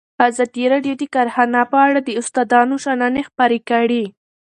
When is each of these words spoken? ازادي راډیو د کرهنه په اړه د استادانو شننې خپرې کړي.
ازادي 0.27 0.63
راډیو 0.73 0.93
د 1.01 1.03
کرهنه 1.13 1.61
په 1.71 1.77
اړه 1.87 1.99
د 2.03 2.09
استادانو 2.19 2.75
شننې 2.85 3.21
خپرې 3.29 3.59
کړي. 3.69 4.03